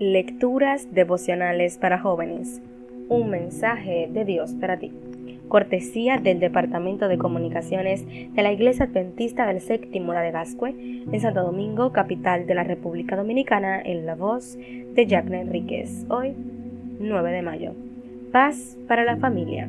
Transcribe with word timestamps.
Lecturas 0.00 0.92
devocionales 0.92 1.78
para 1.78 2.00
jóvenes. 2.00 2.60
Un 3.08 3.30
mensaje 3.30 4.08
de 4.12 4.24
Dios 4.24 4.52
para 4.54 4.76
ti. 4.76 4.90
Cortesía 5.46 6.18
del 6.18 6.40
Departamento 6.40 7.06
de 7.06 7.16
Comunicaciones 7.16 8.04
de 8.04 8.42
la 8.42 8.50
Iglesia 8.50 8.86
Adventista 8.86 9.46
del 9.46 9.60
Séptimo 9.60 10.12
de 10.12 10.32
Gascue, 10.32 10.74
en 11.12 11.20
Santo 11.20 11.44
Domingo, 11.44 11.92
capital 11.92 12.44
de 12.48 12.56
la 12.56 12.64
República 12.64 13.14
Dominicana, 13.14 13.80
en 13.80 14.04
la 14.04 14.16
voz 14.16 14.58
de 14.58 15.06
Jacqueline 15.06 15.42
Enríquez. 15.42 16.06
Hoy, 16.08 16.34
9 16.98 17.30
de 17.30 17.42
mayo. 17.42 17.72
Paz 18.32 18.76
para 18.88 19.04
la 19.04 19.16
familia. 19.18 19.68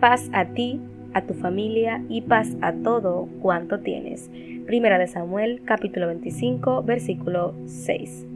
Paz 0.00 0.28
a 0.32 0.46
ti, 0.46 0.80
a 1.12 1.22
tu 1.22 1.34
familia 1.34 2.02
y 2.08 2.22
paz 2.22 2.56
a 2.62 2.72
todo 2.72 3.28
cuanto 3.40 3.78
tienes. 3.78 4.28
Primera 4.66 4.98
de 4.98 5.06
Samuel, 5.06 5.62
capítulo 5.64 6.08
25, 6.08 6.82
versículo 6.82 7.54
6. 7.66 8.33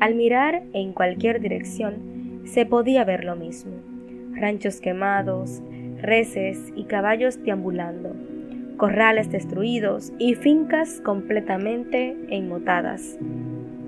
Al 0.00 0.14
mirar 0.14 0.62
en 0.72 0.92
cualquier 0.92 1.40
dirección 1.40 2.42
se 2.44 2.66
podía 2.66 3.04
ver 3.04 3.24
lo 3.24 3.36
mismo. 3.36 3.72
Ranchos 4.32 4.80
quemados, 4.80 5.62
reses 6.00 6.72
y 6.76 6.84
caballos 6.84 7.42
deambulando, 7.42 8.14
corrales 8.76 9.30
destruidos 9.30 10.12
y 10.18 10.34
fincas 10.34 11.00
completamente 11.00 12.16
enmotadas. 12.28 13.18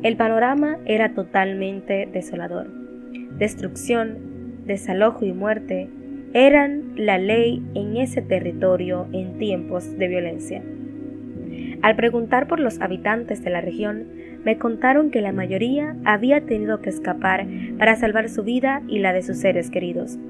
El 0.03 0.17
panorama 0.17 0.79
era 0.87 1.15
totalmente 1.15 2.09
desolador. 2.11 2.69
Destrucción, 3.39 4.63
desalojo 4.65 5.25
y 5.25 5.33
muerte 5.33 5.89
eran 6.33 6.93
la 6.97 7.19
ley 7.19 7.63
en 7.75 7.97
ese 7.97 8.23
territorio 8.23 9.07
en 9.13 9.39
tiempos 9.39 9.97
de 9.99 10.09
violencia. 10.09 10.63
Al 11.83 11.97
preguntar 11.97 12.47
por 12.47 12.61
los 12.61 12.81
habitantes 12.81 13.43
de 13.43 13.51
la 13.51 13.61
región, 13.61 14.07
me 14.47 14.59
contaron 14.59 15.11
que 15.11 15.23
la 15.23 15.33
mayoría 15.33 15.97
había 16.05 16.41
tenido 16.41 16.81
que 16.81 16.89
escapar 16.89 17.49
para 17.79 17.97
salvar 17.97 18.29
su 18.29 18.45
vida 18.45 18.81
y 18.87 19.01
la 19.01 19.13
de 19.13 19.23
sus 19.23 19.39
seres 19.39 19.71
queridos. 19.71 20.21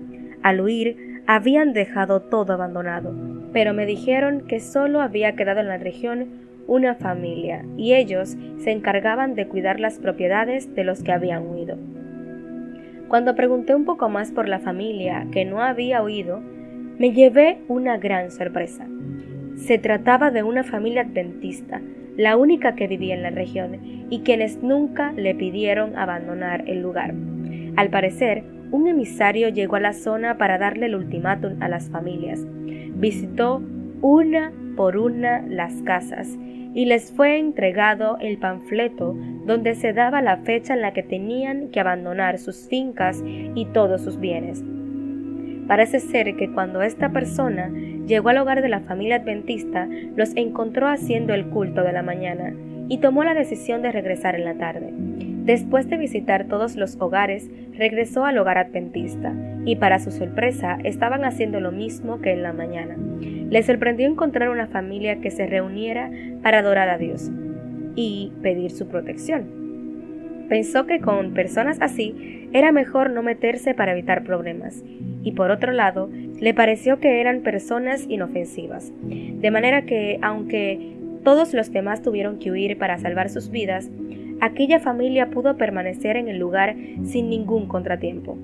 Al 0.42 0.62
huir, 0.62 1.20
habían 1.26 1.74
dejado 1.74 2.22
todo 2.22 2.54
abandonado, 2.54 3.14
pero 3.52 3.74
me 3.74 3.84
dijeron 3.84 4.46
que 4.48 4.58
solo 4.58 5.02
había 5.02 5.36
quedado 5.36 5.60
en 5.60 5.68
la 5.68 5.76
región 5.76 6.28
una 6.66 6.94
familia 6.94 7.66
y 7.76 7.92
ellos 7.92 8.38
se 8.56 8.70
encargaban 8.70 9.34
de 9.34 9.48
cuidar 9.48 9.80
las 9.80 9.98
propiedades 9.98 10.74
de 10.74 10.84
los 10.84 11.02
que 11.02 11.12
habían 11.12 11.46
huido. 11.46 11.76
Cuando 13.08 13.34
pregunté 13.34 13.74
un 13.74 13.84
poco 13.84 14.08
más 14.08 14.32
por 14.32 14.48
la 14.48 14.60
familia 14.60 15.26
que 15.30 15.44
no 15.44 15.60
había 15.60 16.02
huido, 16.02 16.40
me 16.40 17.12
llevé 17.12 17.58
una 17.68 17.98
gran 17.98 18.30
sorpresa. 18.30 18.86
Se 19.56 19.78
trataba 19.78 20.30
de 20.30 20.42
una 20.42 20.62
familia 20.62 21.02
adventista, 21.02 21.80
la 22.16 22.36
única 22.36 22.74
que 22.74 22.86
vivía 22.86 23.14
en 23.14 23.22
la 23.22 23.30
región, 23.30 24.06
y 24.10 24.20
quienes 24.20 24.62
nunca 24.62 25.12
le 25.12 25.34
pidieron 25.34 25.96
abandonar 25.96 26.64
el 26.66 26.80
lugar. 26.80 27.14
Al 27.76 27.90
parecer, 27.90 28.44
un 28.70 28.88
emisario 28.88 29.48
llegó 29.48 29.76
a 29.76 29.80
la 29.80 29.92
zona 29.92 30.38
para 30.38 30.58
darle 30.58 30.86
el 30.86 30.94
ultimátum 30.94 31.62
a 31.62 31.68
las 31.68 31.90
familias. 31.90 32.46
Visitó 32.94 33.62
una 34.00 34.52
por 34.76 34.96
una 34.96 35.42
las 35.42 35.82
casas 35.82 36.36
y 36.74 36.84
les 36.84 37.10
fue 37.12 37.38
entregado 37.38 38.18
el 38.20 38.38
panfleto 38.38 39.16
donde 39.46 39.74
se 39.74 39.92
daba 39.92 40.20
la 40.20 40.38
fecha 40.38 40.74
en 40.74 40.82
la 40.82 40.92
que 40.92 41.02
tenían 41.02 41.70
que 41.70 41.80
abandonar 41.80 42.38
sus 42.38 42.68
fincas 42.68 43.22
y 43.24 43.64
todos 43.72 44.02
sus 44.02 44.20
bienes. 44.20 44.62
Parece 45.66 46.00
ser 46.00 46.36
que 46.36 46.52
cuando 46.52 46.82
esta 46.82 47.10
persona 47.10 47.70
llegó 48.06 48.28
al 48.28 48.38
hogar 48.38 48.62
de 48.62 48.68
la 48.68 48.80
familia 48.80 49.16
adventista, 49.16 49.88
los 50.14 50.34
encontró 50.36 50.88
haciendo 50.88 51.34
el 51.34 51.46
culto 51.46 51.82
de 51.82 51.92
la 51.92 52.02
mañana 52.02 52.54
y 52.88 52.98
tomó 52.98 53.24
la 53.24 53.34
decisión 53.34 53.82
de 53.82 53.90
regresar 53.90 54.36
en 54.36 54.44
la 54.44 54.54
tarde. 54.54 54.92
Después 55.46 55.88
de 55.88 55.96
visitar 55.96 56.46
todos 56.46 56.76
los 56.76 56.96
hogares, 57.00 57.48
regresó 57.76 58.24
al 58.24 58.38
hogar 58.38 58.58
adventista 58.58 59.32
y 59.64 59.76
para 59.76 59.98
su 59.98 60.10
sorpresa 60.10 60.78
estaban 60.84 61.24
haciendo 61.24 61.60
lo 61.60 61.72
mismo 61.72 62.20
que 62.20 62.32
en 62.32 62.42
la 62.42 62.52
mañana. 62.52 62.96
Le 63.20 63.62
sorprendió 63.62 64.08
encontrar 64.08 64.48
una 64.48 64.66
familia 64.66 65.20
que 65.20 65.30
se 65.30 65.46
reuniera 65.46 66.10
para 66.42 66.60
adorar 66.60 66.88
a 66.88 66.98
Dios 66.98 67.30
y 67.94 68.32
pedir 68.42 68.70
su 68.70 68.88
protección. 68.88 69.65
Pensó 70.48 70.86
que 70.86 71.00
con 71.00 71.34
personas 71.34 71.78
así 71.80 72.48
era 72.52 72.72
mejor 72.72 73.10
no 73.10 73.22
meterse 73.22 73.74
para 73.74 73.92
evitar 73.92 74.24
problemas, 74.24 74.82
y 75.22 75.32
por 75.32 75.50
otro 75.50 75.72
lado, 75.72 76.08
le 76.40 76.54
pareció 76.54 77.00
que 77.00 77.20
eran 77.20 77.40
personas 77.40 78.06
inofensivas, 78.08 78.92
de 79.02 79.50
manera 79.50 79.82
que, 79.82 80.18
aunque 80.22 80.94
todos 81.24 81.52
los 81.54 81.72
demás 81.72 82.02
tuvieron 82.02 82.38
que 82.38 82.52
huir 82.52 82.78
para 82.78 82.98
salvar 82.98 83.28
sus 83.28 83.50
vidas, 83.50 83.90
aquella 84.40 84.78
familia 84.78 85.30
pudo 85.30 85.56
permanecer 85.56 86.16
en 86.16 86.28
el 86.28 86.38
lugar 86.38 86.76
sin 87.04 87.28
ningún 87.28 87.66
contratiempo. 87.66 88.38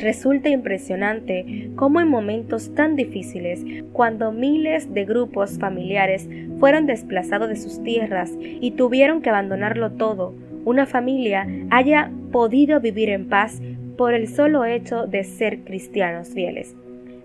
Resulta 0.00 0.48
impresionante 0.48 1.70
cómo 1.76 2.00
en 2.00 2.08
momentos 2.08 2.74
tan 2.74 2.96
difíciles, 2.96 3.64
cuando 3.92 4.32
miles 4.32 4.92
de 4.92 5.04
grupos 5.04 5.58
familiares 5.58 6.28
fueron 6.58 6.86
desplazados 6.86 7.48
de 7.48 7.56
sus 7.56 7.82
tierras 7.82 8.32
y 8.40 8.72
tuvieron 8.72 9.22
que 9.22 9.30
abandonarlo 9.30 9.92
todo, 9.92 10.34
una 10.66 10.84
familia 10.84 11.46
haya 11.70 12.10
podido 12.32 12.80
vivir 12.80 13.08
en 13.08 13.28
paz 13.28 13.62
por 13.96 14.12
el 14.12 14.26
solo 14.26 14.64
hecho 14.64 15.06
de 15.06 15.22
ser 15.22 15.60
cristianos 15.60 16.28
fieles. 16.30 16.76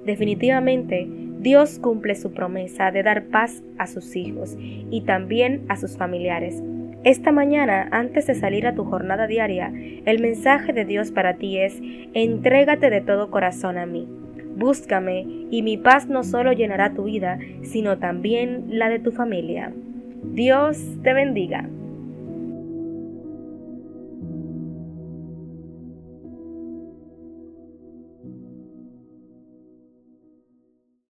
Definitivamente, 0.06 1.08
Dios 1.40 1.80
cumple 1.80 2.14
su 2.14 2.34
promesa 2.34 2.92
de 2.92 3.02
dar 3.02 3.26
paz 3.26 3.64
a 3.80 3.88
sus 3.88 4.16
hijos 4.16 4.56
y 4.60 5.02
también 5.02 5.66
a 5.70 5.76
sus 5.76 5.98
familiares. 5.98 6.62
Esta 7.04 7.32
mañana, 7.32 7.90
antes 7.92 8.28
de 8.28 8.36
salir 8.36 8.68
a 8.68 8.76
tu 8.76 8.86
jornada 8.86 9.26
diaria, 9.26 9.74
el 10.06 10.22
mensaje 10.22 10.72
de 10.72 10.86
Dios 10.86 11.12
para 11.12 11.38
ti 11.38 11.58
es, 11.58 11.82
entrégate 12.14 12.92
de 12.92 13.02
todo 13.02 13.32
corazón 13.32 13.80
a 13.80 13.88
mí. 13.88 14.08
Búscame 14.56 15.26
y 15.50 15.64
mi 15.64 15.78
paz 15.78 16.08
no 16.08 16.24
solo 16.24 16.54
llenará 16.54 16.94
tu 16.94 17.06
vida, 17.06 17.40
sino 17.64 17.98
también 17.98 18.66
la 18.68 18.90
de 18.90 19.00
tu 19.00 19.12
familia. 19.12 19.74
Dios 20.24 20.80
te 21.02 21.14
bendiga. 21.14 21.68